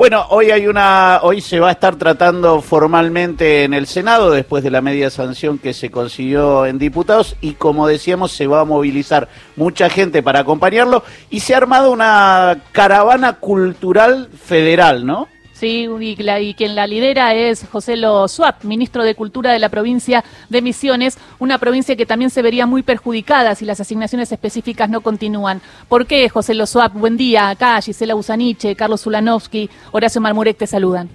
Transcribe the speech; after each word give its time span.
Bueno, 0.00 0.24
hoy 0.30 0.50
hay 0.50 0.66
una, 0.66 1.20
hoy 1.22 1.42
se 1.42 1.60
va 1.60 1.68
a 1.68 1.72
estar 1.72 1.96
tratando 1.96 2.62
formalmente 2.62 3.64
en 3.64 3.74
el 3.74 3.86
Senado 3.86 4.30
después 4.30 4.64
de 4.64 4.70
la 4.70 4.80
media 4.80 5.10
sanción 5.10 5.58
que 5.58 5.74
se 5.74 5.90
consiguió 5.90 6.64
en 6.64 6.78
diputados 6.78 7.36
y 7.42 7.52
como 7.52 7.86
decíamos 7.86 8.32
se 8.32 8.46
va 8.46 8.60
a 8.60 8.64
movilizar 8.64 9.28
mucha 9.56 9.90
gente 9.90 10.22
para 10.22 10.40
acompañarlo 10.40 11.04
y 11.28 11.40
se 11.40 11.52
ha 11.52 11.58
armado 11.58 11.90
una 11.90 12.62
caravana 12.72 13.34
cultural 13.34 14.30
federal, 14.42 15.04
¿no? 15.04 15.28
Sí, 15.60 15.86
y, 16.00 16.54
quien 16.54 16.74
la 16.74 16.86
lidera 16.86 17.34
es 17.34 17.68
José 17.70 17.98
Lo 17.98 18.26
Suat, 18.28 18.64
ministro 18.64 19.04
de 19.04 19.14
Cultura 19.14 19.52
de 19.52 19.58
la 19.58 19.68
provincia 19.68 20.24
de 20.48 20.62
Misiones, 20.62 21.18
una 21.38 21.58
provincia 21.58 21.96
que 21.96 22.06
también 22.06 22.30
se 22.30 22.40
vería 22.40 22.64
muy 22.64 22.82
perjudicada 22.82 23.54
si 23.54 23.66
las 23.66 23.78
asignaciones 23.78 24.32
específicas 24.32 24.88
no 24.88 25.02
continúan. 25.02 25.60
¿Por 25.86 26.06
qué, 26.06 26.30
José 26.30 26.54
Lo 26.54 26.64
Suat? 26.64 26.94
Buen 26.94 27.18
día, 27.18 27.50
acá 27.50 27.78
Gisela 27.82 28.14
Usaniche, 28.14 28.74
Carlos 28.74 29.06
Ulanovsky, 29.06 29.68
Horacio 29.92 30.22
Marmurek 30.22 30.56
te 30.56 30.66
saludan. 30.66 31.10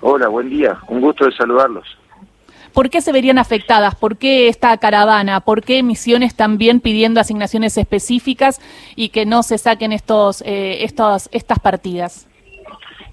Hola, 0.00 0.28
buen 0.28 0.48
día, 0.48 0.78
un 0.88 1.02
gusto 1.02 1.26
de 1.26 1.32
saludarlos. 1.32 1.84
¿Por 2.72 2.88
qué 2.88 3.02
se 3.02 3.12
verían 3.12 3.36
afectadas? 3.36 3.96
¿Por 3.96 4.16
qué 4.16 4.48
esta 4.48 4.74
caravana? 4.78 5.40
¿Por 5.40 5.62
qué 5.62 5.82
Misiones 5.82 6.34
también 6.34 6.80
pidiendo 6.80 7.20
asignaciones 7.20 7.76
específicas 7.76 8.62
y 8.96 9.10
que 9.10 9.26
no 9.26 9.42
se 9.42 9.58
saquen 9.58 9.92
estos, 9.92 10.40
eh, 10.40 10.84
estos, 10.84 11.28
estas 11.32 11.58
partidas? 11.58 12.26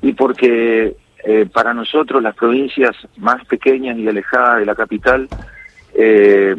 Y 0.02 0.14
porque 0.14 0.96
eh, 1.24 1.46
para 1.52 1.74
nosotros 1.74 2.22
las 2.22 2.36
provincias 2.36 2.96
más 3.18 3.46
pequeñas 3.46 3.98
y 3.98 4.08
alejadas 4.08 4.60
de 4.60 4.66
la 4.66 4.76
capital 4.76 5.28
eh, 5.94 6.56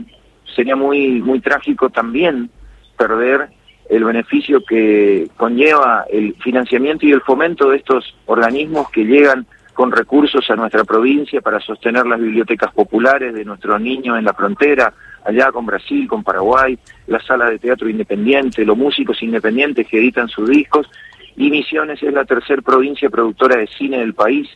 sería 0.54 0.76
muy 0.76 1.20
muy 1.20 1.40
trágico 1.40 1.90
también 1.90 2.50
perder 2.96 3.48
el 3.88 4.04
beneficio 4.04 4.62
que 4.64 5.28
conlleva 5.36 6.04
el 6.10 6.34
financiamiento 6.36 7.06
y 7.06 7.12
el 7.12 7.20
fomento 7.22 7.70
de 7.70 7.78
estos 7.78 8.16
organismos 8.26 8.90
que 8.90 9.04
llegan 9.04 9.46
con 9.74 9.90
recursos 9.90 10.48
a 10.50 10.56
nuestra 10.56 10.84
provincia 10.84 11.40
para 11.40 11.60
sostener 11.60 12.06
las 12.06 12.20
bibliotecas 12.20 12.72
populares 12.72 13.34
de 13.34 13.44
nuestros 13.44 13.80
niños 13.80 14.18
en 14.18 14.24
la 14.24 14.34
frontera, 14.34 14.92
allá 15.24 15.50
con 15.50 15.66
Brasil, 15.66 16.06
con 16.06 16.22
Paraguay, 16.22 16.78
la 17.06 17.20
sala 17.20 17.50
de 17.50 17.58
teatro 17.58 17.88
independiente, 17.88 18.64
los 18.64 18.76
músicos 18.76 19.22
independientes 19.22 19.86
que 19.86 19.98
editan 19.98 20.28
sus 20.28 20.48
discos 20.48 20.88
y 21.36 21.50
Misiones 21.50 22.02
es 22.02 22.12
la 22.12 22.24
tercer 22.24 22.62
provincia 22.62 23.10
productora 23.10 23.56
de 23.56 23.66
cine 23.66 23.98
del 23.98 24.14
país, 24.14 24.48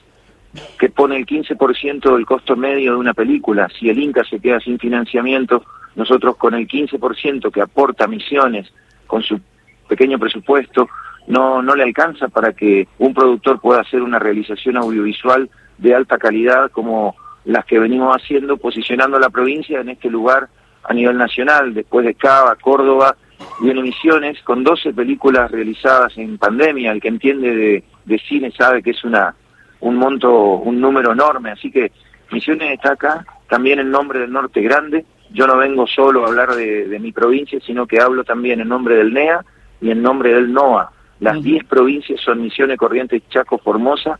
que 0.78 0.88
pone 0.91 1.16
el 1.16 1.27
15% 1.27 2.14
del 2.14 2.27
costo 2.27 2.56
medio 2.56 2.92
de 2.92 2.98
una 2.98 3.14
película. 3.14 3.68
Si 3.78 3.88
el 3.88 3.98
Inca 3.98 4.24
se 4.24 4.41
queda 4.41 4.60
sin 4.60 4.78
financiamiento, 4.78 5.64
nosotros 5.94 6.36
con 6.36 6.55
el 6.55 6.66
15% 6.66 7.50
que 7.50 7.60
aporta 7.60 8.06
Misiones 8.06 8.72
con 9.06 9.22
su 9.22 9.41
pequeño 9.88 10.18
presupuesto, 10.18 10.88
no, 11.27 11.62
no 11.62 11.74
le 11.74 11.83
alcanza 11.83 12.28
para 12.28 12.52
que 12.52 12.88
un 12.98 13.14
productor 13.14 13.61
pueda 13.61 13.80
hacer 13.80 14.02
una 14.02 14.18
realización 14.18 14.77
audiovisual 14.77 15.50
de 15.78 15.94
alta 15.94 16.18
calidad 16.18 16.70
como 16.70 17.16
las 17.44 17.64
que 17.64 17.78
venimos 17.78 18.14
haciendo, 18.14 18.56
posicionando 18.56 19.16
a 19.16 19.20
la 19.20 19.30
provincia 19.30 19.80
en 19.80 19.88
este 19.90 20.11
lugar 20.11 20.48
a 20.84 20.94
nivel 20.94 21.16
nacional, 21.16 21.74
después 21.74 22.06
de 22.06 22.14
Cava, 22.14 22.56
Córdoba 22.56 23.16
en 23.62 23.82
Misiones, 23.82 24.40
con 24.42 24.62
12 24.62 24.92
películas 24.92 25.50
realizadas 25.50 26.16
en 26.18 26.38
pandemia. 26.38 26.92
El 26.92 27.00
que 27.00 27.08
entiende 27.08 27.84
de, 28.04 28.18
cine 28.18 28.52
sabe 28.56 28.82
que 28.82 28.90
es 28.90 29.04
una 29.04 29.34
un 29.80 29.96
monto, 29.96 30.32
un 30.32 30.80
número 30.80 31.12
enorme. 31.12 31.50
Así 31.50 31.70
que 31.70 31.92
Misiones 32.30 32.72
está 32.72 32.92
acá, 32.92 33.24
también 33.48 33.78
en 33.78 33.90
nombre 33.90 34.20
del 34.20 34.32
Norte 34.32 34.60
Grande. 34.60 35.04
Yo 35.30 35.46
no 35.46 35.56
vengo 35.56 35.86
solo 35.86 36.24
a 36.24 36.28
hablar 36.28 36.54
de, 36.54 36.98
mi 37.00 37.12
provincia, 37.12 37.58
sino 37.64 37.86
que 37.86 38.00
hablo 38.00 38.24
también 38.24 38.60
en 38.60 38.68
nombre 38.68 38.96
del 38.96 39.12
NEA 39.12 39.44
y 39.80 39.90
en 39.90 40.02
nombre 40.02 40.34
del 40.34 40.52
NOA. 40.52 40.90
Las 41.20 41.42
10 41.42 41.64
provincias 41.64 42.20
son 42.20 42.42
Misiones, 42.42 42.78
Corrientes, 42.78 43.22
Chaco, 43.30 43.58
Formosa, 43.58 44.18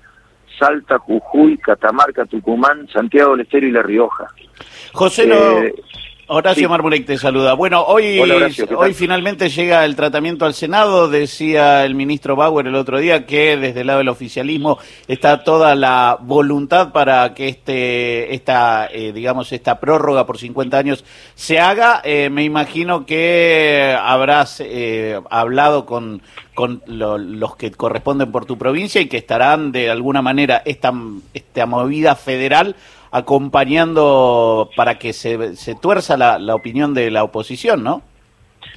Salta, 0.59 0.99
Jujuy, 0.99 1.59
Catamarca, 1.59 2.25
Tucumán, 2.25 2.89
Santiago 2.89 3.33
del 3.33 3.43
Estero 3.43 3.67
y 3.67 3.71
La 3.71 3.83
Rioja. 3.83 4.27
José, 4.93 5.29
eh, 5.31 5.75
Horacio 6.29 6.69
sí. 6.93 7.01
te 7.05 7.19
saluda. 7.19 7.55
Bueno, 7.55 7.85
hoy, 7.85 8.19
hoy 8.77 8.95
finalmente 8.95 9.49
llega 9.49 9.85
el 9.85 9.95
tratamiento 9.95 10.45
al 10.45 10.55
Senado. 10.55 11.09
Decía 11.09 11.85
el 11.85 11.95
ministro 11.95 12.35
Bauer 12.35 12.67
el 12.67 12.75
otro 12.75 12.99
día 12.99 13.27
que 13.27 13.57
desde 13.57 13.83
el 13.83 13.87
lado 13.87 13.99
del 13.99 14.09
oficialismo 14.09 14.79
está 15.07 15.45
toda 15.45 15.77
la 15.77 16.19
voluntad 16.21 16.91
para 16.91 17.33
que 17.33 17.49
este, 17.49 18.35
esta, 18.35 18.89
eh, 18.93 19.13
digamos, 19.13 19.53
esta 19.53 19.79
prórroga 19.79 20.27
por 20.27 20.39
50 20.39 20.77
años 20.77 21.05
se 21.37 21.61
haga. 21.61 22.01
Eh, 22.03 22.29
me 22.29 22.43
imagino 22.43 23.07
que 23.07 23.97
habrás 23.97 24.61
eh, 24.61 25.21
hablado 25.31 25.87
con, 25.87 26.23
con 26.57 26.83
los 26.87 27.55
que 27.55 27.71
corresponden 27.71 28.33
por 28.33 28.47
tu 28.47 28.59
provincia 28.59 29.01
y 29.01 29.07
que 29.07 29.19
estarán 29.19 29.71
de 29.71 29.91
alguna 29.91 30.23
manera 30.23 30.61
esta, 30.65 30.93
esta 31.57 31.67
movida 31.67 32.15
federal 32.15 32.77
acompañando 33.11 34.69
para 34.77 34.99
que 34.99 35.13
se, 35.13 35.57
se 35.57 35.75
tuerza 35.75 36.19
la, 36.19 36.39
la, 36.39 36.55
opinión 36.55 36.93
de 36.93 37.11
la 37.11 37.25
oposición, 37.25 37.83
¿no? 37.83 38.03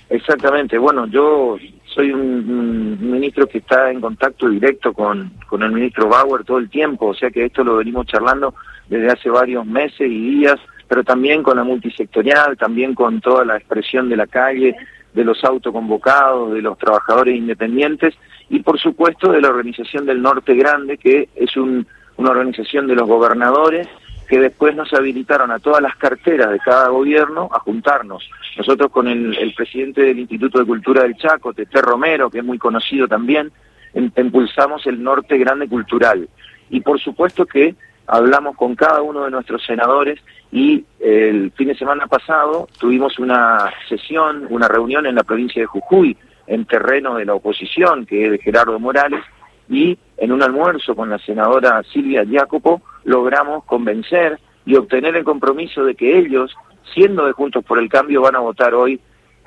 Exactamente. 0.09 0.77
Bueno, 0.77 1.07
yo 1.07 1.57
soy 1.93 2.11
un, 2.11 2.97
ministro 3.11 3.47
que 3.47 3.57
está 3.57 3.91
en 3.91 3.99
contacto 3.99 4.47
directo 4.47 4.93
con, 4.93 5.31
con 5.47 5.61
el 5.63 5.71
ministro 5.71 6.07
Bauer 6.07 6.45
todo 6.45 6.57
el 6.57 6.69
tiempo, 6.69 7.07
o 7.07 7.13
sea 7.13 7.29
que 7.29 7.45
esto 7.45 7.63
lo 7.63 7.77
venimos 7.77 8.05
charlando 8.05 8.53
desde 8.87 9.11
hace 9.11 9.29
varios 9.29 9.65
meses 9.65 10.01
y 10.01 10.37
días, 10.37 10.55
pero 10.87 11.03
también 11.03 11.43
con 11.43 11.57
la 11.57 11.63
multisectorial, 11.63 12.57
también 12.57 12.95
con 12.95 13.19
toda 13.19 13.43
la 13.43 13.57
expresión 13.57 14.07
de 14.07 14.15
la 14.15 14.27
calle, 14.27 14.75
de 15.13 15.23
los 15.25 15.43
autoconvocados, 15.43 16.53
de 16.53 16.61
los 16.61 16.77
trabajadores 16.77 17.35
independientes 17.35 18.15
y 18.49 18.59
por 18.59 18.79
supuesto 18.79 19.31
de 19.31 19.41
la 19.41 19.49
organización 19.49 20.05
del 20.05 20.21
Norte 20.21 20.55
Grande, 20.55 20.97
que 20.97 21.29
es 21.35 21.57
un, 21.57 21.85
una 22.19 22.31
organización 22.31 22.85
de 22.85 22.95
los 22.95 23.07
gobernadores 23.07 23.87
que 24.27 24.39
después 24.39 24.75
nos 24.75 24.93
habilitaron 24.93 25.51
a 25.51 25.59
todas 25.59 25.81
las 25.81 25.95
carteras 25.95 26.51
de 26.51 26.59
cada 26.59 26.89
gobierno 26.89 27.49
a 27.51 27.59
juntarnos. 27.59 28.29
Nosotros 28.57 28.91
con 28.91 29.07
el, 29.07 29.53
presidente 29.55 30.01
del 30.01 30.19
Instituto 30.19 30.59
de 30.59 30.65
Cultura 30.65 31.03
del 31.03 31.15
Chaco, 31.15 31.53
Tete 31.53 31.81
Romero, 31.81 32.29
que 32.29 32.39
es 32.39 32.43
muy 32.43 32.57
conocido 32.57 33.07
también, 33.07 33.51
impulsamos 33.93 34.85
el 34.85 35.01
Norte 35.01 35.37
Grande 35.37 35.67
Cultural. 35.67 36.27
Y 36.69 36.81
por 36.81 36.99
supuesto 36.99 37.45
que 37.45 37.73
hablamos 38.05 38.57
con 38.57 38.75
cada 38.75 39.01
uno 39.01 39.23
de 39.23 39.31
nuestros 39.31 39.65
senadores 39.65 40.19
y 40.51 40.83
el 40.99 41.51
fin 41.51 41.69
de 41.69 41.75
semana 41.75 42.05
pasado 42.07 42.67
tuvimos 42.77 43.17
una 43.17 43.71
sesión, 43.87 44.45
una 44.49 44.67
reunión 44.67 45.05
en 45.05 45.15
la 45.15 45.23
provincia 45.23 45.61
de 45.61 45.67
Jujuy, 45.67 46.17
en 46.47 46.65
terreno 46.65 47.15
de 47.15 47.25
la 47.25 47.33
oposición, 47.33 48.05
que 48.05 48.25
es 48.25 48.31
de 48.31 48.39
Gerardo 48.39 48.77
Morales, 48.77 49.23
y 49.69 49.97
en 50.17 50.31
un 50.31 50.41
almuerzo 50.41 50.95
con 50.95 51.09
la 51.09 51.19
senadora 51.19 51.83
Silvia 51.93 52.25
Jacopo 52.29 52.81
logramos 53.05 53.63
convencer 53.65 54.39
y 54.65 54.75
obtener 54.75 55.15
el 55.15 55.23
compromiso 55.23 55.85
de 55.85 55.95
que 55.95 56.17
ellos, 56.17 56.55
siendo 56.93 57.25
de 57.25 57.33
Juntos 57.33 57.63
por 57.63 57.79
el 57.79 57.89
Cambio, 57.89 58.21
van 58.21 58.35
a 58.35 58.39
votar 58.39 58.73
hoy 58.73 58.99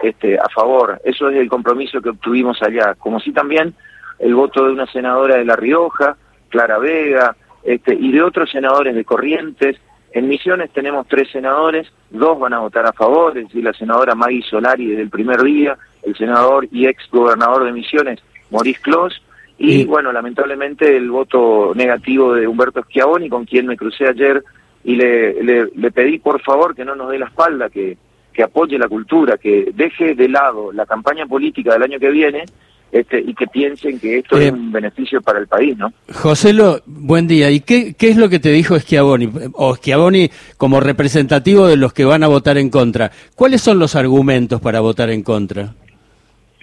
este, 0.02 0.38
a 0.38 0.48
favor. 0.48 1.00
Eso 1.04 1.28
es 1.28 1.36
el 1.36 1.48
compromiso 1.48 2.00
que 2.00 2.10
obtuvimos 2.10 2.62
allá. 2.62 2.94
Como 2.94 3.20
si 3.20 3.32
también 3.32 3.74
el 4.18 4.34
voto 4.34 4.64
de 4.64 4.72
una 4.72 4.86
senadora 4.86 5.36
de 5.36 5.44
La 5.44 5.56
Rioja, 5.56 6.16
Clara 6.48 6.78
Vega, 6.78 7.36
este, 7.62 7.94
y 7.94 8.12
de 8.12 8.22
otros 8.22 8.50
senadores 8.50 8.94
de 8.94 9.04
Corrientes. 9.04 9.76
En 10.12 10.28
Misiones 10.28 10.70
tenemos 10.72 11.06
tres 11.08 11.30
senadores, 11.30 11.90
dos 12.10 12.38
van 12.38 12.52
a 12.52 12.58
votar 12.58 12.86
a 12.86 12.92
favor, 12.92 13.36
es 13.38 13.46
decir, 13.46 13.64
la 13.64 13.72
senadora 13.72 14.14
Maggie 14.14 14.42
Solari 14.42 14.88
desde 14.88 15.02
el 15.02 15.10
primer 15.10 15.42
día, 15.42 15.78
el 16.02 16.14
senador 16.16 16.68
y 16.70 16.86
ex 16.86 17.08
gobernador 17.10 17.64
de 17.64 17.72
Misiones, 17.72 18.20
Maurice 18.50 18.80
Clos, 18.82 19.22
y 19.64 19.84
bueno, 19.84 20.10
lamentablemente 20.12 20.96
el 20.96 21.08
voto 21.08 21.72
negativo 21.74 22.34
de 22.34 22.48
Humberto 22.48 22.82
Schiavoni, 22.82 23.28
con 23.28 23.44
quien 23.44 23.66
me 23.66 23.76
crucé 23.76 24.08
ayer 24.08 24.42
y 24.82 24.96
le, 24.96 25.40
le, 25.44 25.90
pedí 25.92 26.18
por 26.18 26.42
favor 26.42 26.74
que 26.74 26.84
no 26.84 26.96
nos 26.96 27.10
dé 27.10 27.18
la 27.20 27.26
espalda, 27.26 27.70
que, 27.70 27.96
que 28.32 28.42
apoye 28.42 28.76
la 28.76 28.88
cultura, 28.88 29.38
que 29.38 29.70
deje 29.72 30.16
de 30.16 30.28
lado 30.28 30.72
la 30.72 30.84
campaña 30.84 31.26
política 31.26 31.74
del 31.74 31.84
año 31.84 32.00
que 32.00 32.10
viene 32.10 32.44
este, 32.90 33.20
y 33.20 33.34
que 33.34 33.46
piensen 33.46 34.00
que 34.00 34.18
esto 34.18 34.36
es 34.36 34.48
eh, 34.48 34.52
un 34.52 34.72
beneficio 34.72 35.22
para 35.22 35.38
el 35.38 35.46
país, 35.46 35.78
¿no? 35.78 35.92
José, 36.12 36.52
buen 36.84 37.28
día. 37.28 37.48
¿Y 37.52 37.60
qué, 37.60 37.94
qué 37.94 38.08
es 38.08 38.16
lo 38.16 38.28
que 38.28 38.40
te 38.40 38.50
dijo 38.50 38.76
Schiavoni? 38.76 39.30
O 39.52 39.76
Schiavoni 39.76 40.28
como 40.58 40.80
representativo 40.80 41.68
de 41.68 41.76
los 41.76 41.92
que 41.92 42.04
van 42.04 42.24
a 42.24 42.28
votar 42.28 42.58
en 42.58 42.68
contra. 42.68 43.12
¿Cuáles 43.36 43.62
son 43.62 43.78
los 43.78 43.94
argumentos 43.94 44.60
para 44.60 44.80
votar 44.80 45.08
en 45.10 45.22
contra? 45.22 45.74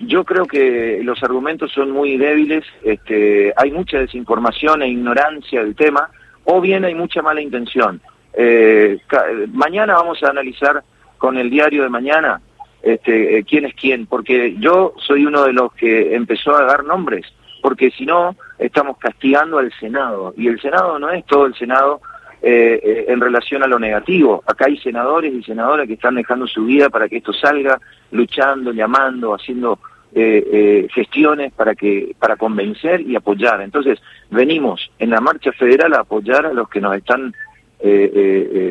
Yo 0.01 0.23
creo 0.23 0.45
que 0.45 1.01
los 1.03 1.21
argumentos 1.23 1.71
son 1.71 1.91
muy 1.91 2.17
débiles, 2.17 2.63
este, 2.83 3.53
hay 3.55 3.71
mucha 3.71 3.99
desinformación 3.99 4.81
e 4.81 4.89
ignorancia 4.89 5.61
del 5.61 5.75
tema, 5.75 6.09
o 6.45 6.61
bien 6.61 6.85
hay 6.85 6.95
mucha 6.95 7.21
mala 7.21 7.41
intención. 7.41 8.01
Eh, 8.33 8.99
mañana 9.51 9.95
vamos 9.95 10.23
a 10.23 10.29
analizar 10.29 10.83
con 11.17 11.37
el 11.37 11.49
diario 11.49 11.83
de 11.83 11.89
mañana 11.89 12.41
este, 12.81 13.37
eh, 13.37 13.43
quién 13.43 13.65
es 13.65 13.73
quién, 13.73 14.05
porque 14.05 14.55
yo 14.57 14.93
soy 15.05 15.25
uno 15.25 15.43
de 15.43 15.53
los 15.53 15.73
que 15.73 16.15
empezó 16.15 16.55
a 16.55 16.63
dar 16.63 16.85
nombres, 16.85 17.25
porque 17.61 17.91
si 17.91 18.05
no 18.05 18.37
estamos 18.57 18.97
castigando 18.97 19.57
al 19.57 19.71
Senado, 19.79 20.33
y 20.37 20.47
el 20.47 20.61
Senado 20.61 20.97
no 20.97 21.09
es 21.09 21.25
todo 21.25 21.45
el 21.45 21.55
Senado 21.55 21.99
eh, 22.41 23.05
en 23.09 23.19
relación 23.19 23.63
a 23.63 23.67
lo 23.67 23.79
negativo. 23.79 24.41
Acá 24.47 24.67
hay 24.67 24.77
senadores 24.77 25.33
y 25.33 25.43
senadoras 25.43 25.87
que 25.87 25.95
están 25.95 26.15
dejando 26.15 26.47
su 26.47 26.63
vida 26.63 26.89
para 26.89 27.09
que 27.09 27.17
esto 27.17 27.33
salga, 27.33 27.77
luchando, 28.11 28.71
llamando, 28.71 29.35
haciendo 29.35 29.77
gestiones 30.13 31.53
para 31.53 31.75
que 31.75 32.15
para 32.17 32.35
convencer 32.35 33.01
y 33.01 33.15
apoyar. 33.15 33.61
Entonces 33.61 33.99
venimos 34.31 34.91
en 34.97 35.11
la 35.11 35.21
marcha 35.21 35.51
federal 35.51 35.93
a 35.93 35.99
apoyar 35.99 36.47
a 36.47 36.53
los 36.53 36.67
que 36.67 36.81
nos 36.81 36.95
están 36.95 37.33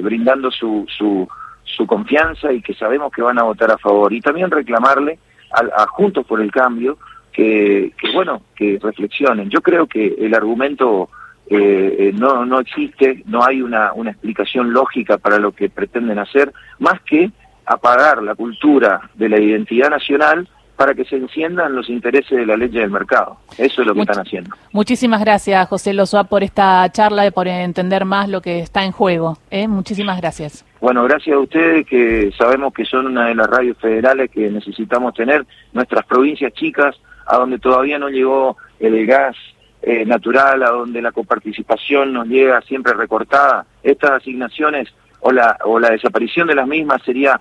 brindando 0.03 0.51
su, 0.51 0.85
su, 0.89 1.29
su 1.65 1.87
confianza 1.87 2.53
y 2.53 2.61
que 2.61 2.75
sabemos 2.75 3.13
que 3.13 3.23
van 3.23 3.39
a 3.39 3.45
votar 3.45 3.71
a 3.71 3.79
favor. 3.79 4.13
Y 4.13 4.21
también 4.21 4.51
reclamarle 4.51 5.19
a, 5.51 5.87
Juntos 5.87 6.27
por 6.27 6.41
el 6.41 6.51
Cambio 6.51 6.99
que, 7.33 7.93
bueno, 8.15 8.43
que 8.57 8.79
reflexionen. 8.83 9.49
Yo 9.49 9.61
creo 9.61 9.87
que 9.87 10.15
el 10.19 10.35
argumento 10.35 11.09
eh, 11.49 11.97
eh, 11.99 12.13
no, 12.15 12.45
no 12.45 12.59
existe, 12.61 13.23
no 13.27 13.45
hay 13.45 13.63
una, 13.63 13.93
una 13.93 14.11
explicación 14.11 14.73
lógica 14.73 15.19
para 15.19 15.39
lo 15.39 15.53
que 15.53 15.71
pretenden 15.71 16.19
hacer, 16.19 16.53
más 16.81 17.01
que 17.03 17.31
apagar 17.65 18.23
la 18.23 18.35
cultura 18.35 19.09
de 19.15 19.29
la 19.29 19.39
identidad 19.39 19.91
nacional 19.91 20.49
para 20.79 20.95
que 20.95 21.05
se 21.05 21.17
enciendan 21.17 21.75
los 21.75 21.91
intereses 21.91 22.39
de 22.39 22.47
la 22.47 22.57
ley 22.57 22.69
del 22.69 22.89
mercado. 22.89 23.37
Eso 23.59 23.83
es 23.83 23.87
lo 23.89 23.95
que 23.95 24.03
están 24.03 24.21
haciendo. 24.21 24.55
Muchísimas 24.71 25.21
gracias, 25.21 25.69
José 25.69 25.93
Lozoa, 25.93 26.23
por 26.23 26.45
esta 26.45 26.89
charla 26.93 27.27
y 27.27 27.33
por 27.33 27.49
entender 27.49 28.05
más 28.05 28.29
lo 28.29 28.41
que 28.41 28.61
está 28.61 28.85
en 28.85 28.93
juego. 28.93 29.37
¿eh? 29.51 29.67
Muchísimas 29.67 30.21
gracias. 30.21 30.65
Bueno, 30.81 31.03
gracias 31.03 31.35
a 31.35 31.41
ustedes 31.41 31.85
que 31.85 32.31
sabemos 32.39 32.73
que 32.73 32.85
son 32.85 33.07
una 33.07 33.27
de 33.27 33.35
las 33.35 33.49
radios 33.49 33.77
federales 33.79 34.31
que 34.31 34.49
necesitamos 34.51 35.15
tener, 35.15 35.45
nuestras 35.73 36.07
provincias 36.07 36.53
chicas, 36.53 36.95
a 37.27 37.39
donde 37.39 37.59
todavía 37.59 37.99
no 37.99 38.09
llegó 38.09 38.57
el 38.79 39.05
gas 39.05 39.35
eh, 39.83 40.07
natural, 40.07 40.63
a 40.63 40.71
donde 40.71 41.03
la 41.03 41.11
coparticipación 41.11 42.13
nos 42.13 42.29
llega 42.29 42.61
siempre 42.61 42.93
recortada. 42.93 43.67
Estas 43.83 44.13
asignaciones 44.13 44.95
o 45.19 45.33
la, 45.33 45.59
o 45.65 45.81
la 45.81 45.91
desaparición 45.91 46.47
de 46.47 46.55
las 46.55 46.69
mismas 46.69 47.03
sería 47.03 47.41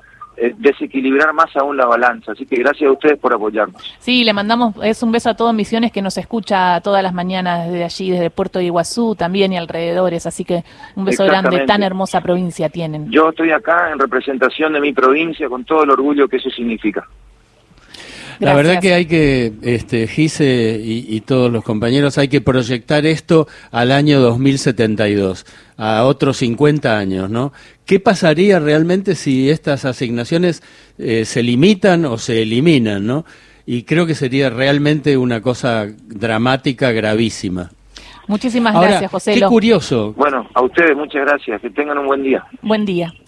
desequilibrar 0.57 1.33
más 1.33 1.55
aún 1.55 1.77
la 1.77 1.85
balanza. 1.85 2.31
Así 2.33 2.45
que 2.45 2.57
gracias 2.57 2.89
a 2.89 2.93
ustedes 2.93 3.17
por 3.17 3.33
apoyarnos. 3.33 3.81
Sí, 3.99 4.23
le 4.23 4.33
mandamos 4.33 4.75
es 4.83 5.01
un 5.03 5.11
beso 5.11 5.29
a 5.29 5.35
todos 5.35 5.53
Misiones 5.53 5.91
que 5.91 6.01
nos 6.01 6.17
escucha 6.17 6.79
todas 6.81 7.01
las 7.01 7.13
mañanas 7.13 7.67
desde 7.67 7.83
allí, 7.83 8.11
desde 8.11 8.29
Puerto 8.29 8.59
de 8.59 8.65
Iguazú 8.65 9.15
también 9.15 9.53
y 9.53 9.57
alrededores. 9.57 10.25
Así 10.25 10.45
que 10.45 10.63
un 10.95 11.05
beso 11.05 11.25
grande, 11.25 11.65
tan 11.65 11.83
hermosa 11.83 12.21
provincia 12.21 12.69
tienen. 12.69 13.09
Yo 13.11 13.29
estoy 13.29 13.51
acá 13.51 13.91
en 13.91 13.99
representación 13.99 14.73
de 14.73 14.81
mi 14.81 14.93
provincia 14.93 15.49
con 15.49 15.65
todo 15.65 15.83
el 15.83 15.89
orgullo 15.89 16.27
que 16.27 16.37
eso 16.37 16.49
significa. 16.49 17.07
La 18.39 18.53
verdad 18.53 18.79
que 18.79 18.93
hay 18.93 19.05
que, 19.05 19.53
este, 19.61 20.07
Gise 20.07 20.79
y, 20.83 21.21
todos 21.21 21.51
los 21.51 21.63
compañeros, 21.63 22.17
hay 22.17 22.27
que 22.27 22.41
proyectar 22.41 23.05
esto 23.05 23.47
al 23.71 23.91
año 23.91 24.19
2072, 24.19 25.45
a 25.77 26.03
otros 26.03 26.37
50 26.37 26.97
años, 26.97 27.29
¿no? 27.29 27.51
¿Qué 27.85 27.99
pasaría 27.99 28.59
realmente 28.59 29.15
si 29.15 29.49
estas 29.49 29.85
asignaciones 29.85 30.61
eh, 30.97 31.25
se 31.25 31.43
limitan 31.43 32.05
o 32.05 32.17
se 32.17 32.43
eliminan, 32.43 33.05
¿no? 33.05 33.25
Y 33.65 33.83
creo 33.83 34.05
que 34.05 34.15
sería 34.15 34.49
realmente 34.49 35.17
una 35.17 35.41
cosa 35.41 35.87
dramática, 36.07 36.91
gravísima. 36.91 37.71
Muchísimas 38.27 38.73
gracias, 38.79 39.09
José. 39.09 39.33
Qué 39.33 39.41
curioso. 39.41 40.13
Bueno, 40.17 40.47
a 40.53 40.61
ustedes 40.61 40.95
muchas 40.95 41.25
gracias. 41.25 41.61
Que 41.61 41.69
tengan 41.69 41.97
un 41.97 42.07
buen 42.07 42.23
día. 42.23 42.45
Buen 42.61 42.85
día. 42.85 43.13